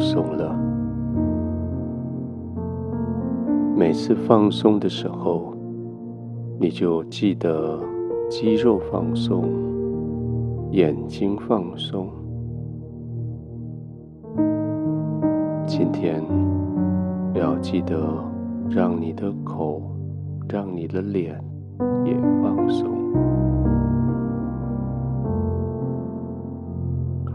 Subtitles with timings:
[0.00, 0.58] 松了。
[3.76, 5.54] 每次放松的时候，
[6.58, 7.78] 你就记得
[8.28, 9.44] 肌肉放松，
[10.70, 12.08] 眼睛放松。
[15.66, 16.22] 今天
[17.34, 17.96] 要记得
[18.68, 19.80] 让你的口，
[20.48, 21.40] 让你的脸
[22.04, 22.89] 也放松，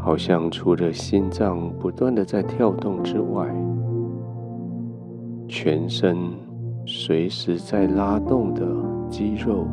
[0.06, 3.50] 好像除了心脏不断的在跳动之外，
[5.48, 6.16] 全身
[6.86, 8.64] 随时在拉动的
[9.10, 9.66] 肌肉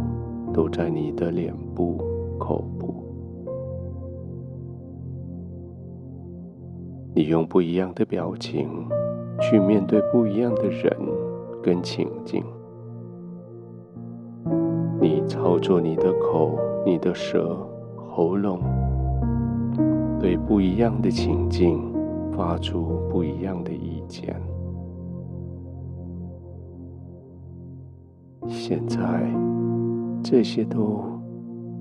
[0.51, 1.99] 都在你的脸部、
[2.39, 2.95] 口部。
[7.15, 8.71] 你用不一样的表情
[9.39, 10.91] 去面对不一样的人
[11.63, 12.43] 跟情境。
[14.99, 17.55] 你操作你的口、你的舌、
[18.09, 18.61] 喉咙，
[20.33, 21.93] 对不一样的情境
[22.33, 24.35] 发出不一样的意见。
[28.47, 28.99] 现在
[30.23, 31.05] 这些都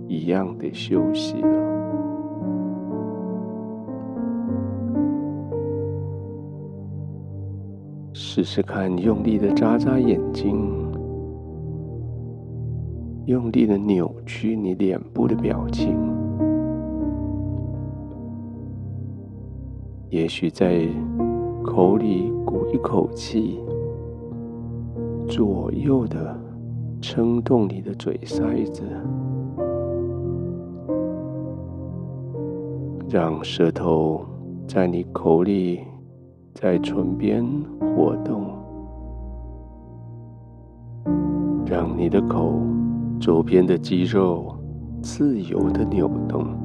[0.05, 1.47] 一样的休息了。
[8.11, 10.69] 试试看，用力的眨眨眼睛，
[13.27, 16.20] 用力的扭曲你脸部的表情。
[20.11, 20.85] 也许在
[21.63, 23.59] 口里鼓一口气，
[25.25, 26.37] 左右的
[26.99, 28.83] 撑动你的嘴塞子，
[33.07, 34.25] 让舌头
[34.67, 35.79] 在你口里。
[36.53, 37.45] 在唇边
[37.79, 38.43] 活动，
[41.65, 42.59] 让你的口
[43.21, 44.53] 周边的肌肉
[45.01, 46.60] 自由的扭动。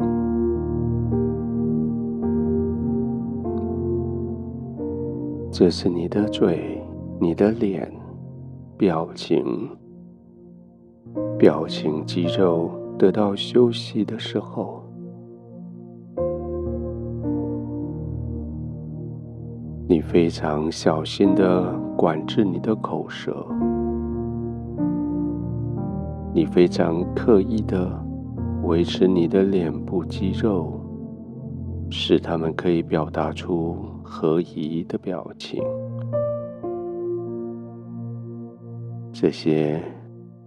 [5.58, 6.82] 这是你的嘴、
[7.18, 7.90] 你的脸、
[8.76, 9.42] 表情，
[11.38, 14.82] 表情肌肉得到休息的时候。
[19.88, 23.34] 你非常小心的管制你的口舌，
[26.34, 27.90] 你非常刻意的
[28.64, 30.78] 维持你的脸部肌肉，
[31.88, 35.62] 使它们可以表达出合宜的表情。
[39.12, 39.82] 这些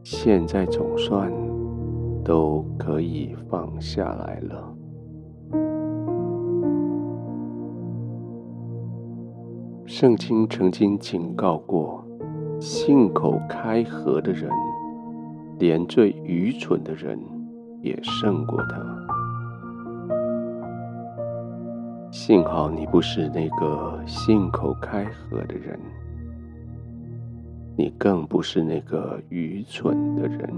[0.03, 1.31] 现在总算
[2.23, 4.75] 都可以放下来了。
[9.85, 12.01] 圣经曾经警告过，
[12.59, 14.49] 信口开河的人，
[15.57, 17.19] 连最愚蠢的人
[17.81, 19.18] 也胜过他。
[22.11, 25.79] 幸好你不是那个信口开河的人，
[27.77, 30.49] 你更不是那个愚蠢的人。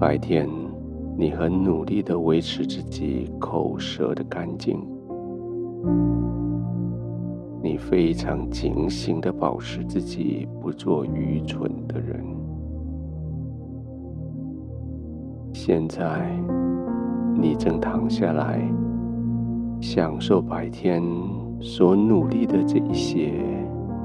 [0.00, 0.48] 白天，
[1.16, 4.84] 你很努力地维持自己口舌的干净。
[7.62, 12.22] 你非常警醒地保持自己不做愚蠢的人。
[15.52, 16.28] 现在，
[17.36, 18.60] 你正躺下来，
[19.80, 21.02] 享受白天
[21.60, 23.32] 所努力的这一些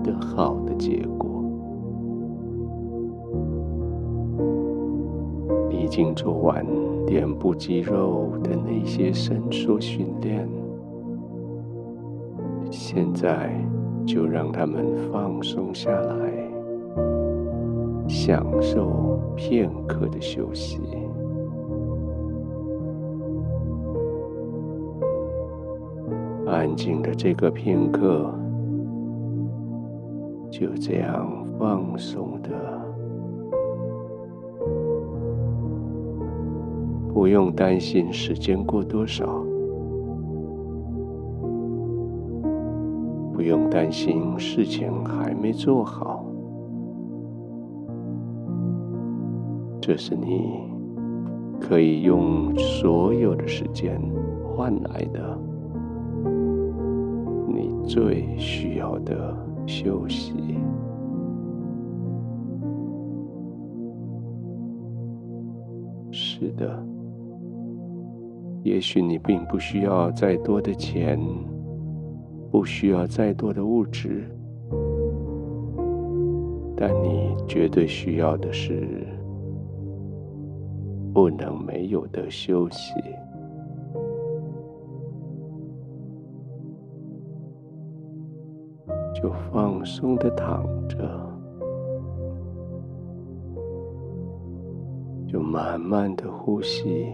[0.04, 1.30] 的好的结果。
[5.70, 6.66] 你已经做完
[7.08, 10.48] 脸部肌肉的那些伸缩训练。
[12.70, 13.52] 现在
[14.06, 16.16] 就让他们放松下来，
[18.08, 20.80] 享受片刻的休息。
[26.60, 28.30] 安静的这个片刻，
[30.52, 31.26] 就这样
[31.58, 32.50] 放松的，
[37.14, 39.26] 不用担心时间过多少。
[43.32, 46.26] 不用担心事情还没做好，
[49.80, 50.60] 这是你
[51.58, 53.98] 可以用所有的时间
[54.44, 55.40] 换来的，
[57.90, 60.34] 最需要的休息。
[66.12, 66.86] 是的，
[68.62, 71.20] 也许你并不需要再多的钱。
[72.52, 74.28] 不需要再多的物质，
[76.76, 79.06] 但你绝对需要的是
[81.14, 82.94] 不能没有的休息。
[89.22, 90.98] 就放松的躺着，
[95.28, 97.06] 就慢慢的呼吸。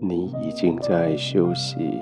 [0.00, 1.98] 你已经在休息，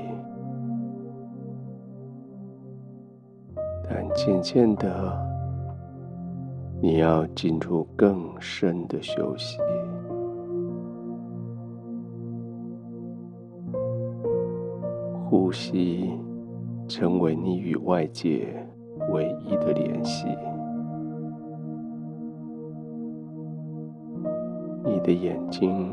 [3.88, 5.16] 但渐渐的，
[6.80, 9.58] 你要进入更深的休息。
[15.32, 16.10] 呼吸
[16.86, 18.54] 成为你与外界
[19.14, 20.26] 唯一的联系。
[24.84, 25.90] 你的眼睛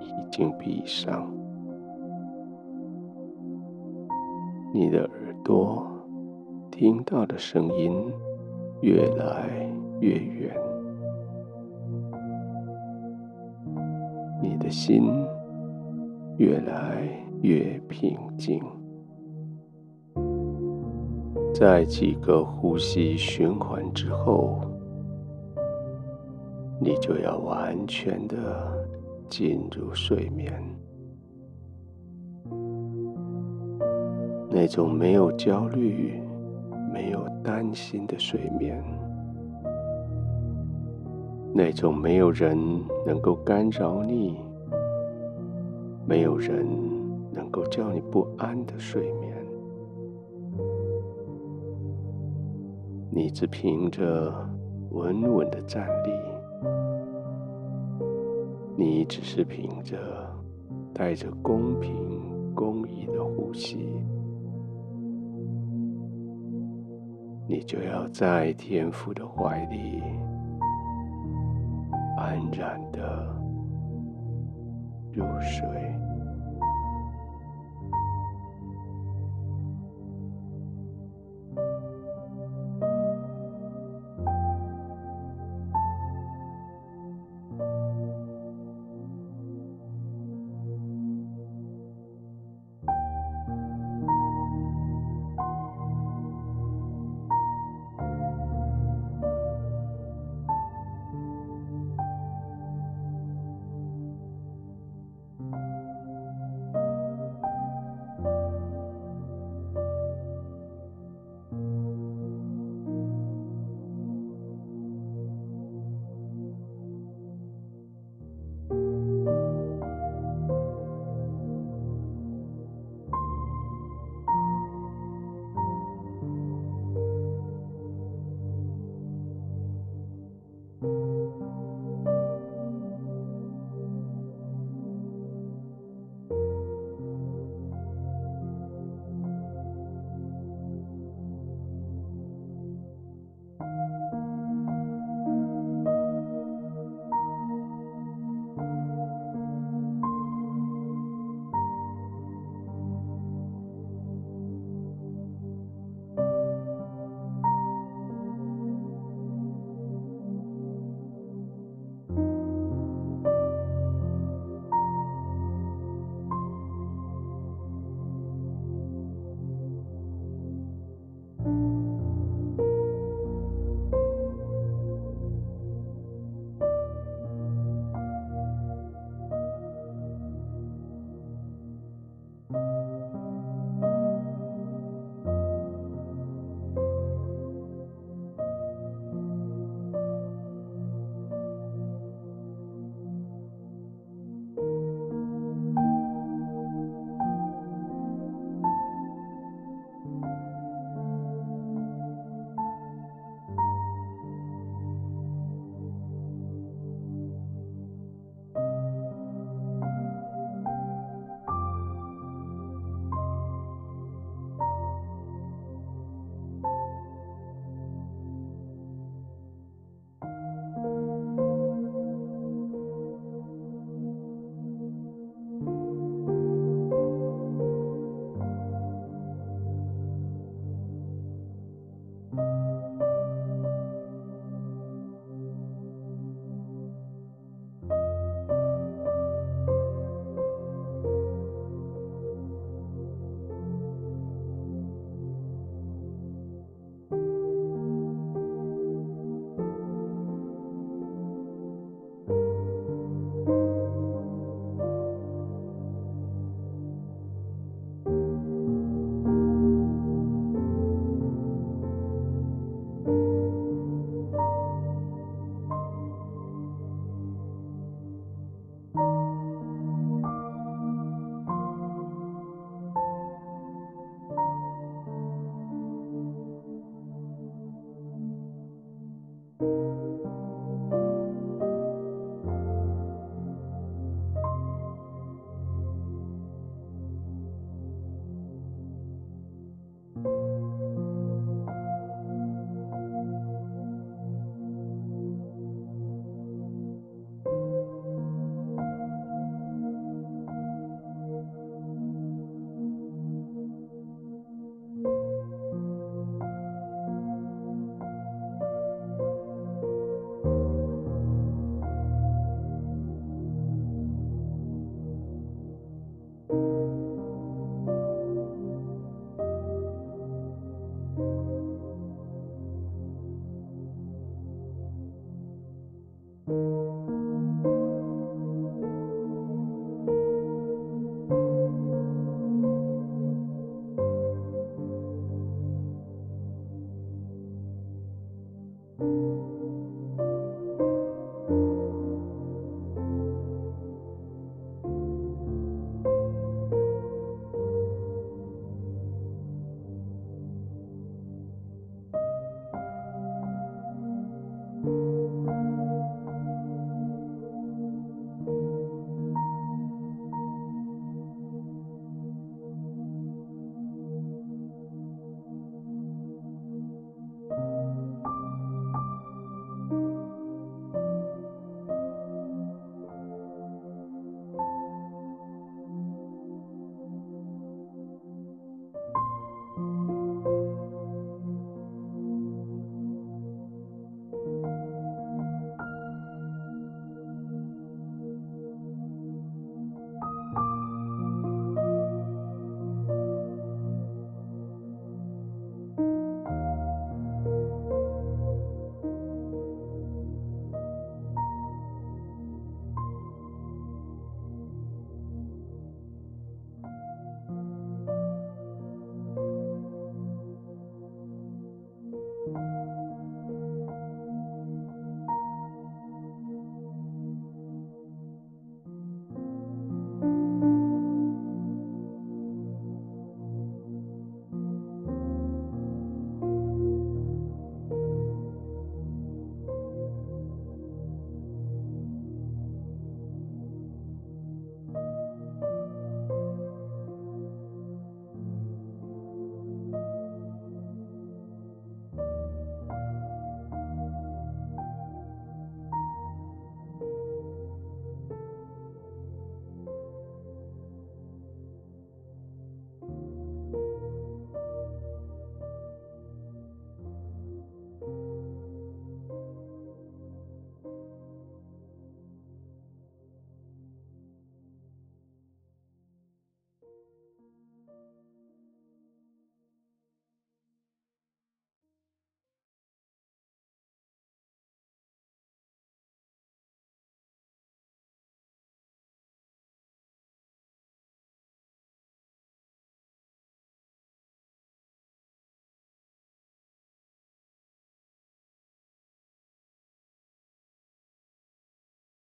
[0.00, 1.32] 已经闭上，
[4.74, 5.86] 你的耳朵
[6.68, 8.12] 听到的声音
[8.80, 9.48] 越来
[10.00, 10.52] 越远，
[14.42, 15.04] 你的心
[16.38, 17.24] 越来。
[17.46, 18.60] 越平静，
[21.54, 24.58] 在几个呼吸循环之后，
[26.80, 28.36] 你就要完全的
[29.28, 30.52] 进入睡眠。
[34.50, 36.20] 那种没有焦虑、
[36.92, 38.82] 没有担心的睡眠，
[41.54, 42.58] 那种没有人
[43.06, 44.36] 能够干扰你，
[46.04, 46.85] 没有人。
[47.36, 49.36] 能够叫你不安的睡眠，
[53.10, 54.32] 你只凭着
[54.90, 56.10] 稳稳的站立，
[58.74, 59.98] 你只是凭着
[60.94, 61.94] 带着公平
[62.54, 63.86] 公义的呼吸，
[67.46, 70.02] 你就要在天父的怀里
[72.16, 73.28] 安然的
[75.12, 75.66] 入睡。